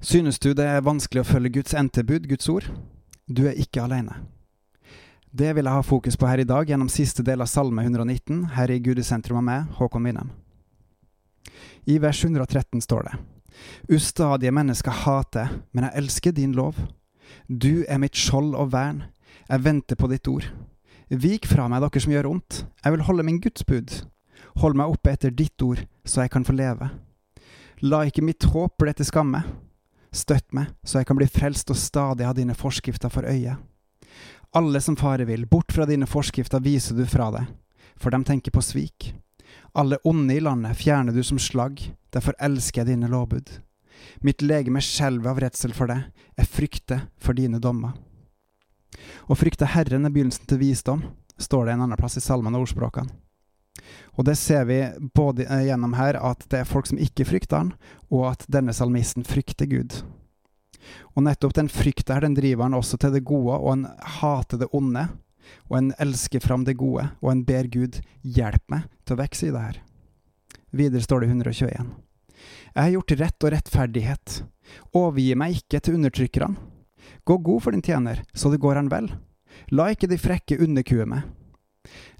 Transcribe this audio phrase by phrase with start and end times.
[0.00, 2.68] Synes du det er vanskelig å følge Guds entebud, Guds ord?
[3.26, 4.14] Du er ikke alene.
[5.34, 8.44] Det vil jeg ha fokus på her i dag gjennom siste del av Salme 119
[8.54, 10.30] her i Gud i sentrum av meg, Håkon Winnem.
[11.90, 13.18] I vers 113 står det
[13.98, 16.78] Ustadige mennesker hater, men jeg elsker din lov.
[17.50, 19.02] Du er mitt skjold og vern,
[19.48, 20.46] jeg venter på ditt ord.
[21.10, 24.02] Vik fra meg dere som gjør ondt, jeg vil holde min Guds bud.
[24.62, 26.92] Hold meg oppe etter ditt ord, så jeg kan få leve.
[27.82, 29.42] La ikke mitt håp bli til skamme.
[30.14, 33.58] Støtt meg, så jeg kan bli frelst og stadig ha dine forskrifter for øye.
[34.56, 37.48] Alle som fare vil, bort fra dine forskrifter viser du fra deg,
[38.00, 39.12] for de tenker på svik.
[39.76, 41.82] Alle onde i landet fjerner du som slagg,
[42.14, 43.50] derfor elsker jeg dine lovbud.
[44.24, 47.92] Mitt legeme skjelver av redsel for deg, jeg frykter for dine dommer.
[49.28, 51.04] Å frykte Herren er begynnelsen til visdom,
[51.36, 53.12] står det en annen plass i salmen og ordspråkene.
[54.18, 54.80] Og det ser vi
[55.14, 57.72] både eh, gjennom her at det er folk som ikke frykter han,
[58.10, 60.00] og at denne salmisten frykter Gud.
[61.14, 63.86] Og nettopp den frykta her, den driver han også til det gode, og han
[64.18, 65.06] hater det onde.
[65.70, 69.48] Og en elsker fram det gode, og en ber Gud hjelp meg til å vokse
[69.48, 69.78] i det her.
[70.76, 71.94] Videre står det 121.
[72.74, 74.34] Jeg har gjort rett og rettferdighet.
[74.98, 76.58] Overgi meg ikke til undertrykkerne.
[77.24, 79.08] Gå god for din tjener, så det går han vel.
[79.72, 81.24] La ikke de frekke underkue meg.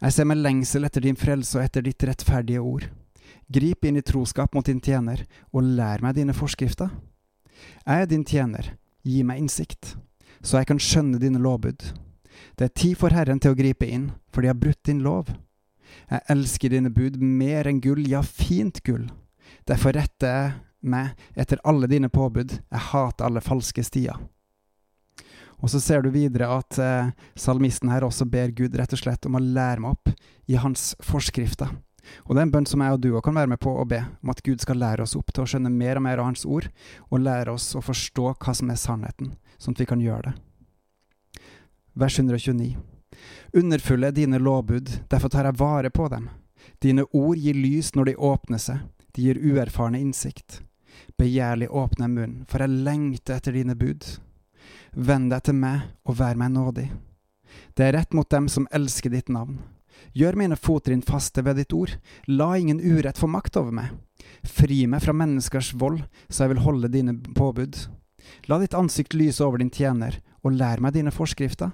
[0.00, 2.88] Jeg ser med lengsel etter din frelse og etter ditt rettferdige ord.
[3.48, 6.90] Grip inn i troskap mot din tjener, og lær meg dine forskrifter.
[7.86, 9.96] Jeg er din tjener, gi meg innsikt,
[10.42, 11.90] så jeg kan skjønne dine lovbud.
[12.58, 15.32] Det er tid for Herren til å gripe inn, for de har brutt din lov.
[16.10, 19.08] Jeg elsker dine bud mer enn gull, ja, fint gull.
[19.68, 20.56] Derfor retter jeg
[20.88, 24.18] meg etter alle dine påbud, jeg hater alle falske stier.
[25.58, 29.26] Og så ser du videre at eh, salmisten her også ber Gud rett og slett
[29.26, 30.12] om å lære meg opp
[30.48, 31.72] i hans forskrifter.
[32.24, 33.86] Og det er en bønn som jeg og du òg kan være med på å
[33.88, 36.30] be, om at Gud skal lære oss opp til å skjønne mer og mer av
[36.30, 36.68] Hans ord,
[37.10, 41.42] og lære oss å forstå hva som er sannheten, sånn at vi kan gjøre det.
[41.98, 42.76] Vers 129.
[43.58, 46.30] Underfulle er dine lovbud, derfor tar jeg vare på dem.
[46.84, 50.60] Dine ord gir lys når de åpner seg, de gir uerfarne innsikt.
[51.18, 54.06] Begjærlig åpner jeg munnen, for jeg lengter etter dine bud.
[54.92, 56.88] Vend deg til meg og vær meg nådig.
[57.74, 59.58] Det er rett mot dem som elsker ditt navn.
[60.14, 61.94] Gjør mine fottrinn faste ved ditt ord,
[62.26, 63.94] la ingen urett få makt over meg.
[64.46, 67.76] Fri meg fra menneskers vold, så jeg vil holde dine påbud.
[68.46, 71.72] La ditt ansikt lyse over din tjener, og lær meg dine forskrifter.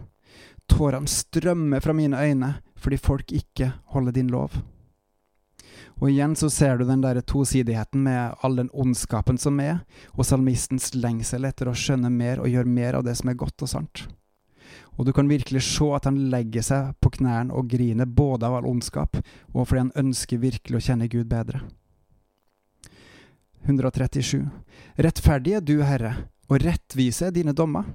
[0.70, 4.56] Tårene strømmer fra mine øyne fordi folk ikke holder din lov.
[6.02, 9.84] Og igjen så ser du den der tosidigheten med all den ondskapen som er,
[10.18, 13.64] og salmistens lengsel etter å skjønne mer og gjøre mer av det som er godt
[13.64, 14.04] og sant.
[14.98, 18.58] Og du kan virkelig se at han legger seg på knærne og griner både av
[18.58, 19.18] all ondskap,
[19.54, 21.62] og fordi han ønsker virkelig å kjenne Gud bedre.
[23.64, 24.44] 137.
[25.00, 27.86] Rettferdig er du, Herre, og rettvise er dine dommer.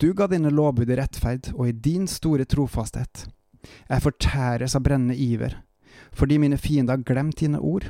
[0.00, 3.26] Du ga dine lovbud i rettferd, og i din store trofasthet.
[3.62, 5.60] Jeg fortæres av brennende iver,
[6.12, 7.88] fordi mine fiender har glemt dine ord.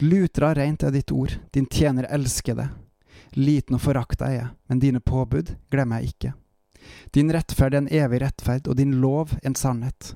[0.00, 2.68] Lutra reint er ditt ord, din tjener elsker det.
[3.36, 6.32] Liten og forakta er jeg, men dine påbud glemmer jeg ikke.
[7.14, 10.14] Din rettferd er en evig rettferd, og din lov en sannhet.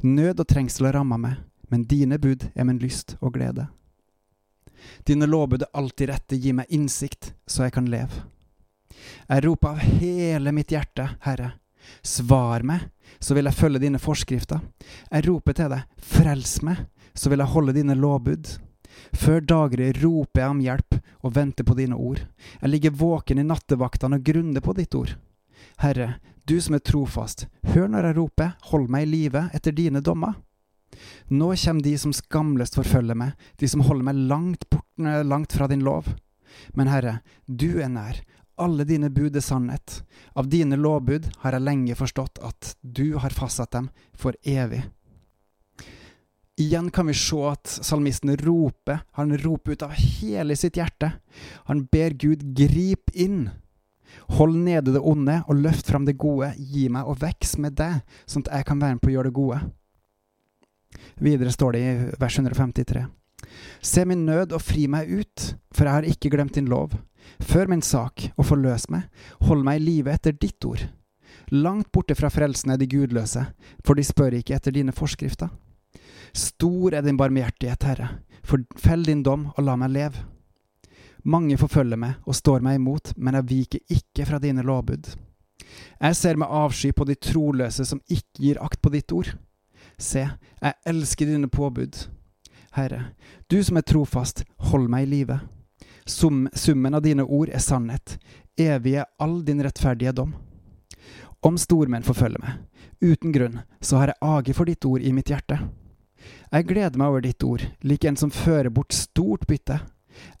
[0.00, 3.66] Nød og trengsel har ramma meg, men dine bud er min lyst og glede.
[5.08, 8.24] Dine lovbud er alltid rette, gi meg innsikt, så jeg kan leve.
[9.28, 11.54] Jeg roper av hele mitt hjerte, Herre,
[12.04, 12.88] Svar meg,
[13.20, 14.62] så vil jeg følge dine forskrifter.
[15.10, 18.56] Jeg roper til deg, frels meg, så vil jeg holde dine lovbud.
[19.14, 22.22] Før daggry roper jeg om hjelp og venter på dine ord.
[22.60, 25.14] Jeg ligger våken i nattevaktene og grunner på ditt ord.
[25.82, 26.14] Herre,
[26.46, 30.36] du som er trofast, hør når jeg roper, hold meg i live etter dine dommer.
[31.32, 35.66] Nå kommer de som skamløst forfølger meg, de som holder meg langt bort, langt fra
[35.70, 36.12] din lov.
[36.74, 38.20] Men Herre, du er nær,
[38.56, 40.02] alle dine bud er sannhet.
[40.34, 44.84] Av dine lovbud har jeg lenge forstått at du har fastsatt dem for evig.
[46.60, 51.10] Igjen kan vi se at salmisten roper, han roper ut av hele sitt hjerte.
[51.66, 53.48] Han ber Gud grip inn.
[54.38, 58.04] Hold nede det onde og løft fram det gode, gi meg og veks med deg,
[58.30, 59.58] sånn at jeg kan være med på å gjøre det gode.
[61.26, 63.02] Videre står det i vers 153.
[63.82, 66.94] Se min nød og fri meg ut, for jeg har ikke glemt din lov.
[67.40, 69.08] Før min sak og forløs meg,
[69.48, 70.84] hold meg i live etter ditt ord.
[71.52, 73.42] Langt borte fra frelsen er de gudløse,
[73.84, 75.50] for de spør ikke etter dine forskrifter.
[76.34, 78.08] Stor er din barmhjertighet, Herre,
[78.44, 80.24] for fell din dom og la meg leve.
[81.24, 85.14] Mange forfølger meg og står meg imot, men jeg viker ikke fra dine lovbud.
[86.00, 89.30] Jeg ser med avsky på de troløse som ikke gir akt på ditt ord.
[89.98, 90.26] Se,
[90.60, 91.96] jeg elsker dine påbud.
[92.74, 93.14] Herre,
[93.48, 95.38] du som er trofast, hold meg i live.
[96.06, 98.18] Sum, summen av dine ord er sannhet.
[98.60, 100.34] Evig er all din rettferdige dom.
[101.44, 102.60] Om stormenn forfølger meg,
[103.04, 105.58] uten grunn, så har jeg age for ditt ord i mitt hjerte.
[106.52, 109.80] Jeg gleder meg over ditt ord, lik en som fører bort stort bytte.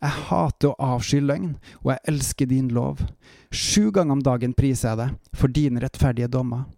[0.00, 3.02] Jeg hater å avsky løgn, og jeg elsker din lov.
[3.50, 6.68] Sju ganger om dagen priser jeg deg for dine rettferdige dommer.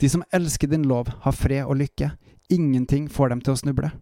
[0.00, 2.14] De som elsker din lov, har fred og lykke.
[2.50, 3.92] Ingenting får dem til å snuble.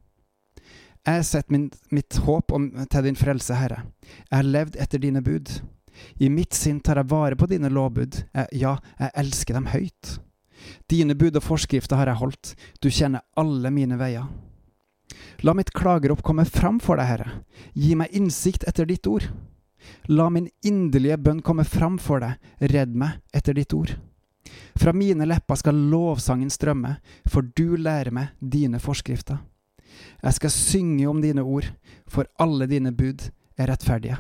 [1.05, 3.83] Jeg setter mitt håp om, til din frelse, Herre.
[4.31, 5.51] Jeg har levd etter dine bud.
[6.17, 8.23] I mitt sinn tar jeg vare på dine lovbud.
[8.33, 10.17] Jeg, ja, jeg elsker dem høyt.
[10.89, 12.55] Dine bud og forskrifter har jeg holdt.
[12.81, 14.27] Du kjenner alle mine veier.
[15.45, 17.37] La mitt klagerop komme fram for deg, Herre.
[17.77, 19.29] Gi meg innsikt etter ditt ord.
[20.09, 22.41] La min inderlige bønn komme fram for deg.
[22.73, 23.93] Redd meg etter ditt ord.
[24.81, 26.97] Fra mine lepper skal lovsangen strømme,
[27.29, 29.39] for du lærer meg dine forskrifter.
[30.23, 31.71] Jeg skal synge om dine ord,
[32.07, 34.19] for alle dine bud er rettferdige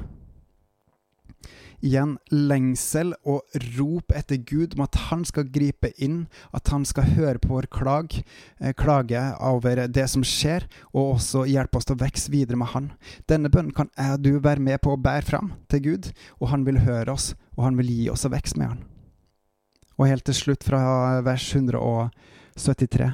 [1.84, 3.44] igjen lengsel og
[3.76, 6.24] rop etter Gud om at han skal gripe inn,
[6.56, 8.16] at han skal høre på vår klag,
[8.60, 12.72] eh, klage over det som skjer, og også hjelpe oss til å vokse videre med
[12.72, 12.90] han.
[13.28, 16.64] Denne bønnen kan jeg du være med på å bære fram til Gud, og han
[16.64, 18.84] vil høre oss, og han vil gi oss å vokse med han.
[19.98, 23.12] Og helt til slutt fra vers 173.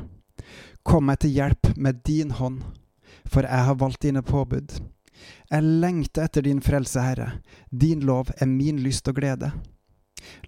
[0.87, 2.63] Kom meg til hjelp med din hånd,
[3.29, 4.79] for jeg har valgt dine påbud.
[5.51, 7.41] Jeg lengter etter din frelse, Herre.
[7.71, 9.53] Din lov er min lyst og glede.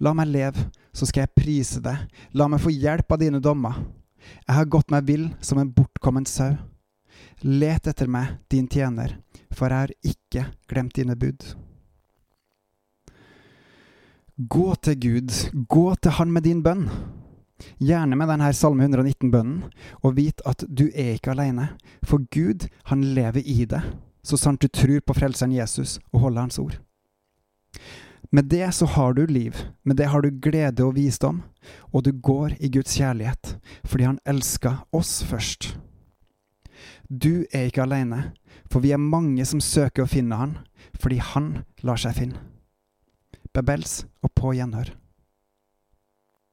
[0.01, 2.07] La meg leve, så skal jeg prise deg.
[2.33, 3.77] La meg få hjelp av dine dommer.
[4.47, 6.55] Jeg har gått meg vill som en bortkommen sau.
[7.43, 9.17] Let etter meg, din tjener,
[9.51, 11.43] for jeg har ikke glemt dine bud.
[14.37, 15.33] Gå til Gud,
[15.69, 16.87] gå til Han med din bønn.
[17.79, 19.67] Gjerne med denne Salme 119-bønnen,
[20.03, 21.71] og vit at du er ikke alene,
[22.03, 23.93] for Gud, han lever i deg
[24.23, 26.79] så sant du tror på Frelseren Jesus og holder Hans ord.
[28.31, 31.43] Med det så har du liv, med det har du glede og visdom,
[31.91, 35.77] og du går i Guds kjærlighet, fordi Han elska oss først.
[37.09, 38.31] Du er ikke alene,
[38.71, 40.57] for vi er mange som søker å finne Han,
[40.97, 42.41] fordi Han lar seg finne.
[43.53, 44.95] Bebels og på gjenhør.